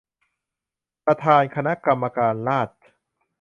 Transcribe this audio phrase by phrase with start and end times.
[1.05, 2.73] ประธานคณะกรรมการราษฎร